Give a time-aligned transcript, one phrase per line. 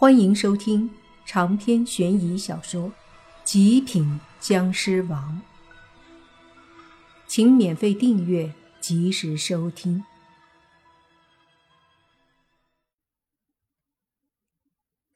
[0.00, 0.88] 欢迎收听
[1.26, 2.88] 长篇悬疑小说
[3.42, 5.42] 《极品僵尸王》，
[7.26, 10.04] 请免费订阅，及时收听。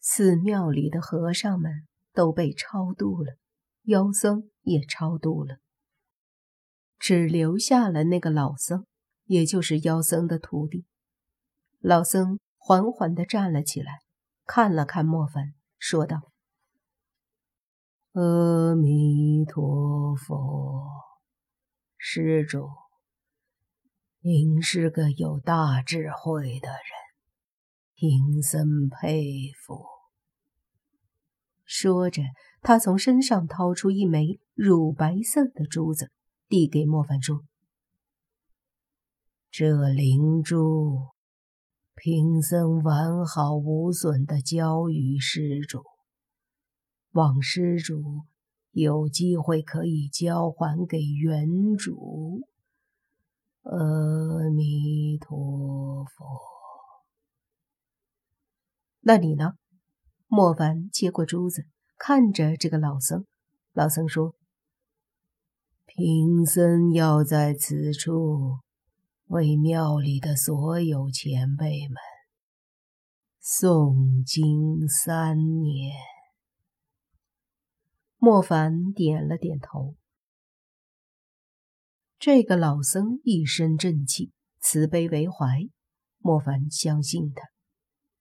[0.00, 3.36] 寺庙里的和尚们都被超度了，
[3.84, 5.58] 妖僧也超度了，
[6.98, 8.84] 只留下了那个老僧，
[9.26, 10.86] 也就是妖僧的徒弟。
[11.78, 14.00] 老僧缓缓地站了起来。
[14.44, 16.32] 看了看莫凡，说道
[18.12, 20.84] ：“阿弥陀佛，
[21.96, 22.68] 施主，
[24.20, 26.80] 您是个有大智慧的人，
[27.94, 29.86] 贫僧佩服。”
[31.64, 32.22] 说着，
[32.60, 36.10] 他从身上掏出一枚乳白色的珠子，
[36.48, 37.42] 递给莫凡，说
[39.50, 41.12] ：“这灵珠。”
[41.94, 45.82] 贫僧完好无损的交与施主，
[47.12, 48.02] 望施主
[48.72, 52.40] 有机会可以交还给原主。
[53.62, 56.40] 阿弥陀佛。
[59.00, 59.52] 那你呢？
[60.26, 61.66] 莫凡接过珠子，
[61.98, 63.26] 看着这个老僧。
[63.72, 64.34] 老僧说
[65.86, 68.58] ：“贫僧要在此处。”
[69.32, 71.96] 为庙里的所有前辈们
[73.42, 75.94] 诵经三年。
[78.18, 79.96] 莫凡点了点头。
[82.18, 85.46] 这个老僧一身正气，慈悲为怀，
[86.18, 87.48] 莫凡相信他。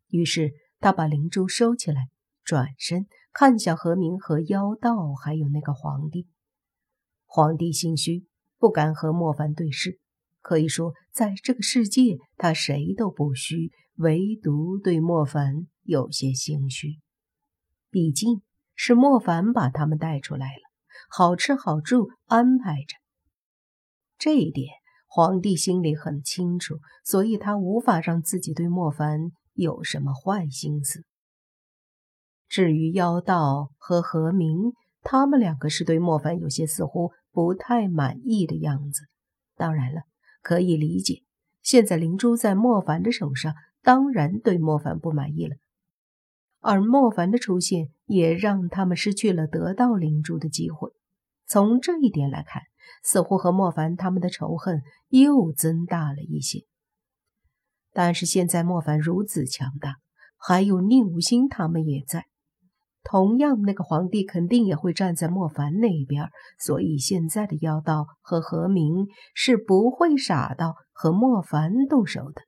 [0.07, 2.07] 于是他把灵珠收起来，
[2.41, 6.29] 转身看向何明和妖道，还有那个皇帝。
[7.25, 8.25] 皇帝心虚，
[8.57, 9.99] 不敢和莫凡对视。
[10.41, 16.99] 可以说，在这个世界，他谁都不虚，唯独对莫凡有些心虚。
[17.89, 18.41] 毕竟
[18.75, 20.61] 是莫凡把他们带出来了，
[21.09, 22.97] 好吃好住安排着。
[24.17, 24.67] 这一点
[25.07, 29.19] 皇帝心里很清楚，所以他无法让自己对莫凡
[29.53, 31.03] 有什么坏心思。
[32.47, 39.03] 至于妖道和何明，他们两个是对莫凡有些似乎不太满意的样子。
[39.55, 40.01] 当然了。
[40.41, 41.23] 可以理解，
[41.61, 45.55] 现在灵珠在莫凡的手上，当然对莫凡不满意了。
[46.59, 50.91] 而莫凡的出现，也让他们失去了得到灵珠的机会。
[51.47, 52.63] 从这一点来看，
[53.03, 56.65] 似乎和莫凡他们的仇恨又增大了一些。
[57.93, 59.97] 但是现在莫凡如此强大，
[60.37, 62.27] 还有宁无心他们也在。
[63.03, 66.29] 同样，那个皇帝肯定也会站在莫凡那一边，
[66.59, 72.41] 所以现在的妖道和何明是不会傻到和莫凡动手的。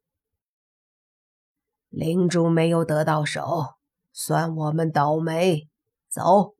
[1.89, 3.75] 灵珠没有得到手，
[4.11, 5.67] 算我们倒霉。
[6.09, 6.53] 走！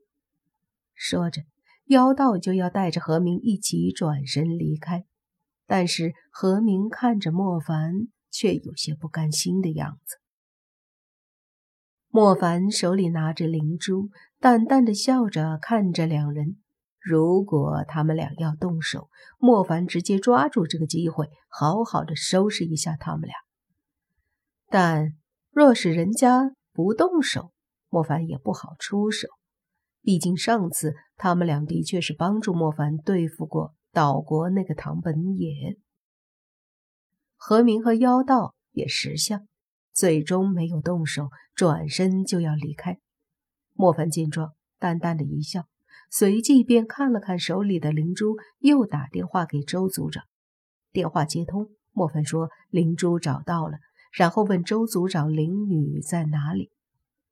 [0.96, 1.44] 说着，
[1.86, 5.06] 妖道就要带着何明一起转身离开，
[5.68, 10.18] 但是何明看着莫凡，却有些不甘心的样子。
[12.16, 16.58] 莫凡手里拿着灵珠，淡淡的笑着看着两人。
[17.00, 19.10] 如果他们俩要动手，
[19.40, 23.34] 莫凡直接抓住这个机会，好好的收拾一下他们俩。
[24.70, 25.14] 但
[25.50, 27.52] 若是人家不动手，
[27.90, 29.28] 莫凡也不好出手。
[30.04, 35.80] 毕竟上次他们俩的确是帮助莫凡对付过岛国那个唐本野。
[37.38, 39.48] 何明和妖道也识相。
[39.94, 43.00] 最终没有动手，转身就要离开。
[43.74, 45.68] 莫凡见状，淡淡的一笑，
[46.10, 50.24] 随即便看了看手里的灵珠，又打电话给周组长。
[50.92, 53.78] 电话接通，莫凡说灵珠找到了，
[54.12, 56.70] 然后问周组长灵女在哪里。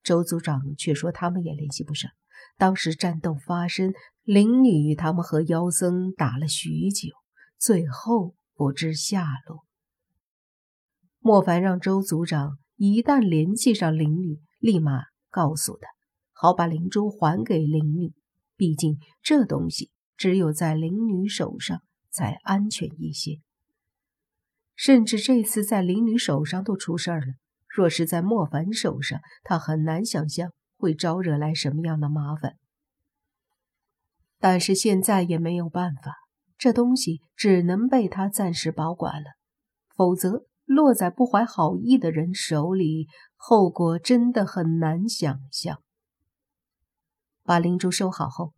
[0.03, 2.09] 周组长却说他们也联系不上。
[2.57, 3.93] 当时战斗发生，
[4.23, 7.09] 灵女他们和妖僧打了许久，
[7.59, 9.63] 最后不知下落。
[11.23, 15.87] 莫凡让周组长一旦联系上灵女，立马告诉他，
[16.33, 18.11] 好把灵珠还给灵女。
[18.57, 23.39] 毕竟这东西只有在灵女手上才安全一些。
[24.75, 27.33] 甚至这次在灵女手上都出事儿了，
[27.67, 32.55] 若是在莫凡手上，他很难想象会招惹来什么样的麻烦。
[34.39, 36.15] 但是现在也没有办法，
[36.57, 39.29] 这东西只能被他暂时保管了，
[39.95, 40.47] 否则。
[40.73, 45.83] 落在不怀好意的人手里，后果真的很难想象。
[47.43, 48.53] 把灵珠收好后，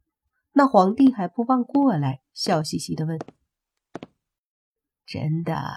[0.51, 3.17] 那皇帝还不忘过来，笑嘻嘻的问
[5.07, 5.73] ：“真的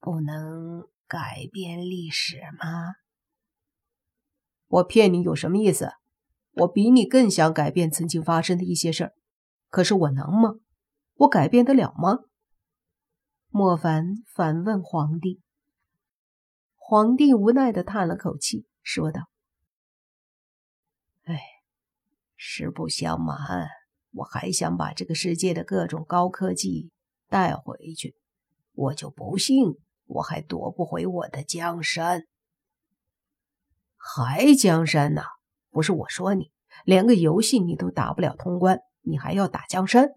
[0.00, 2.94] 不能改变历史吗？”
[4.68, 5.92] 我骗你有什么意思？
[6.52, 9.12] 我比你更想改变曾经发生的一些事儿，
[9.68, 10.54] 可是我能吗？
[11.16, 12.20] 我改变得了吗？
[13.54, 15.42] 莫凡反问皇帝。
[16.74, 19.28] 皇帝无奈的叹了口气，说道
[21.24, 21.38] ：“哎，
[22.34, 23.68] 实不相瞒，
[24.12, 26.90] 我还想把这个世界的各种高科技
[27.28, 28.16] 带回去，
[28.72, 29.74] 我就不信
[30.06, 32.22] 我还夺不回我的江山。
[33.98, 35.20] 还江山呢？
[35.68, 36.50] 不是我说你，
[36.86, 40.08] 连个游戏你都打不了通关，你还要打江山？”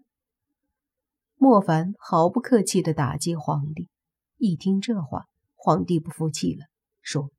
[1.36, 3.88] 莫凡毫不客气的打击皇帝。
[4.36, 5.26] 一听这话。
[5.58, 6.66] 皇帝不服气了，
[7.02, 7.32] 说：“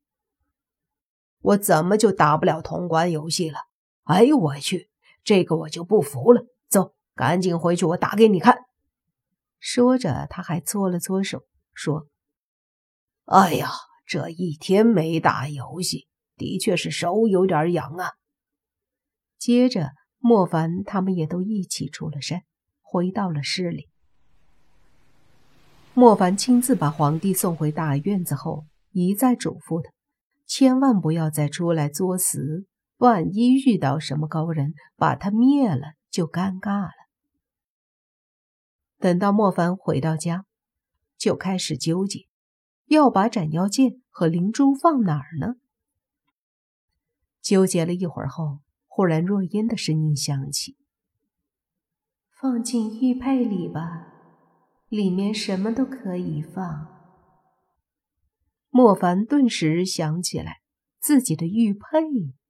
[1.39, 3.59] 我怎么就打不了通关游戏了？
[4.03, 4.89] 哎呦我去，
[5.23, 6.45] 这个我就不服了！
[6.67, 8.57] 走，赶紧回去，我打给你看。”
[9.59, 12.07] 说着，他还搓了搓手，说
[13.23, 13.69] ：“哎呀，
[14.05, 18.11] 这一天没打游戏，的确是手有点痒啊。”
[19.39, 22.43] 接着，莫凡他们也都一起出了山，
[22.89, 23.89] 回到了市里。
[25.93, 29.91] 莫凡亲自把皇帝送回大院子后，一再嘱咐他，
[30.45, 32.65] 千万不要再出来作死，
[32.97, 36.91] 万一遇到什么高人，把他灭了就尴尬了。
[38.99, 40.45] 等到莫凡回到家，
[41.17, 42.27] 就开始纠结，
[42.85, 45.55] 要把斩妖剑和灵珠放哪儿呢？
[47.41, 50.77] 纠结了一会儿后，忽然若烟的声音响起
[52.39, 54.13] ：“放进玉佩里吧。”
[54.89, 56.87] 里面什么都可以放。
[58.69, 60.61] 莫凡顿时想起来，
[61.01, 61.79] 自己的玉佩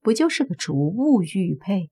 [0.02, 1.90] 不就是个储物玉佩？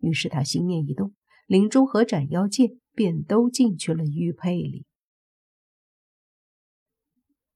[0.00, 1.14] 于是他心念一动，
[1.46, 4.84] 灵珠和斩妖剑便都进去了玉佩里。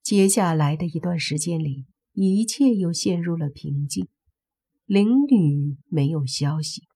[0.02, 1.84] 接下来的一段时间里，
[2.14, 4.08] 一切又陷入了平静。
[4.86, 6.88] 灵女没有消息，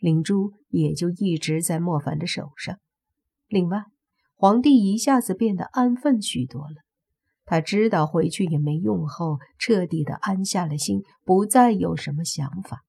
[0.00, 2.78] 灵珠也就一直在莫凡的手上。
[3.46, 3.84] 另外，
[4.34, 6.76] 皇帝一下子变得安分许多了。
[7.44, 12.84] 他知道回去也没用后，彻底的安下了心，不再有什么想法。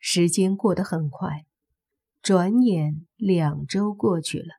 [0.00, 1.46] 时间过得很快，
[2.20, 4.56] 转眼两周过去了。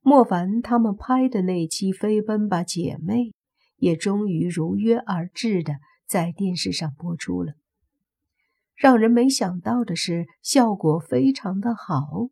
[0.00, 3.14] 莫凡他们拍的那期《飞奔吧，姐妹》
[3.76, 5.74] 也终于如约而至的
[6.06, 7.54] 在电视上播出了。
[8.82, 12.30] 让人没想到的是，效果非常的好。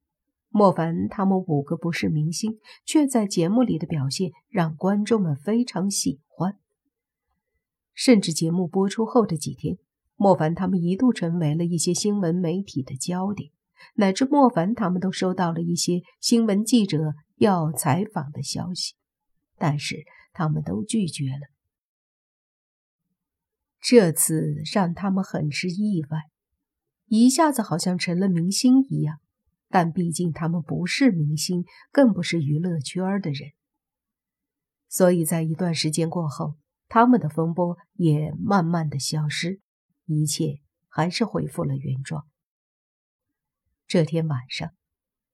[0.49, 6.59] 莫凡他们五个不是明星，却在节目里的表现让观众们非常喜欢。
[7.95, 9.79] 甚至节目播出后的几天，
[10.17, 13.53] 莫凡他们一度成为了一些新闻媒体的焦点，
[13.95, 18.95] 乃至莫凡他们都收到了一些新闻记者要采访的消息，
[19.57, 21.47] 但是他们都拒绝了。
[23.81, 26.19] 这次让他们很是意外，
[27.19, 29.19] 一下子好像成了明星一样。
[29.69, 33.53] 但毕竟他们不是明星，更不是娱乐圈的人，
[34.89, 36.57] 所以在一段时间过后，
[36.89, 39.61] 他们的风波也慢慢的消失，
[40.07, 42.27] 一切还是恢复了原状。
[43.87, 44.73] 这天晚上，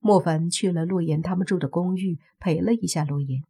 [0.00, 3.42] 莫凡去了陆言他们住的公寓，陪了一下陆言。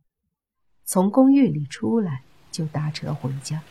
[0.84, 3.62] 从公寓里出来，就搭车回家。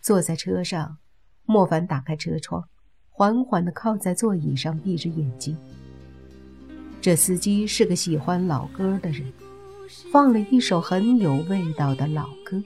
[0.00, 0.96] 坐在车上，
[1.44, 2.66] 莫凡打开车窗，
[3.14, 5.56] 缓缓的靠在座椅上，闭着眼睛。
[7.00, 9.30] 这司机是个喜欢老歌的人，
[10.10, 12.62] 放了一首很有味道的老歌，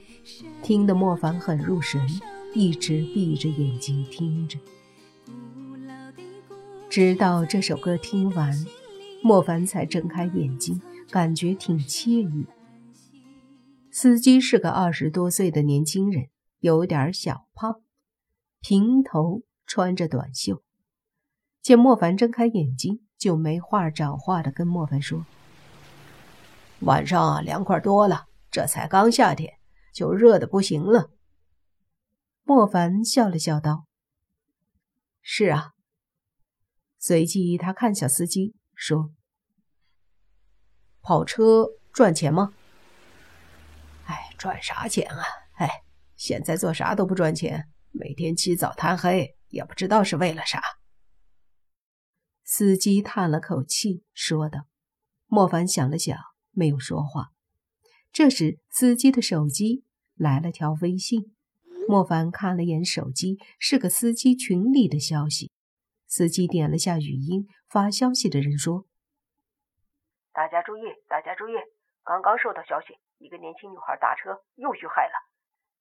[0.63, 2.01] 听得莫凡很入神，
[2.55, 4.59] 一直闭着眼睛听着。
[6.89, 8.55] 直到这首歌听完，
[9.23, 12.47] 莫凡才睁开眼睛，感觉挺惬意。
[13.91, 16.29] 司机是个二十多岁的年轻人，
[16.61, 17.81] 有点小胖，
[18.61, 20.63] 平头，穿着短袖。
[21.63, 23.03] 见莫凡睁开眼睛。
[23.19, 25.25] 就没话找话的跟莫凡说
[26.81, 28.27] ：“晚上啊，凉快多了。
[28.51, 29.55] 这才刚夏天，
[29.95, 31.11] 就热的不行了。”
[32.45, 33.87] 莫凡笑了笑道
[35.23, 35.73] ：“是啊。”
[37.01, 39.13] 随即他看向司机说
[41.01, 42.53] ：“跑车赚钱吗
[44.05, 45.25] ？”“哎，赚啥钱啊？
[45.55, 45.83] 哎，
[46.17, 50.63] 现在做啥都不赚钱，每天起早贪黑，也不知道是为了啥。”
[52.45, 54.67] 司机叹了口气，说道
[55.27, 56.17] ：“莫凡想了想，
[56.53, 57.31] 没有说话。
[58.13, 59.85] 这时，司机的手机
[60.15, 61.35] 来了条微信。
[61.89, 65.53] 莫凡看了眼手机，是个司机群里的消息。
[66.07, 68.87] 司机点了下语音，发消息的人说
[70.33, 71.53] ：‘大家注意，大家注意！
[72.05, 75.15] 刚刚收到消息，一个年轻女孩打车又遇害了。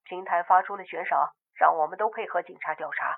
[0.04, 3.18] 平台发出了悬赏，让我们都配合警察调查。